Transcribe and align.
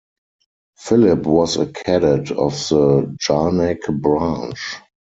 Philippe 0.79 1.27
was 1.29 1.57
a 1.57 1.67
cadet 1.67 2.31
of 2.31 2.53
the 2.69 3.15
Jarnac 3.21 3.81
branch. 4.01 4.77